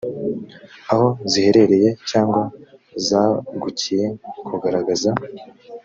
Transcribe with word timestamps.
aho 0.91 1.07
ziherereye 1.31 1.89
cyangwa 2.09 2.41
zagukiye 3.07 4.07
kugaragaza 4.47 5.11